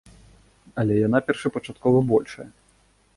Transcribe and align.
Але 0.83 0.95
яна 1.07 1.19
першапачаткова 1.27 1.99
большая. 2.13 2.47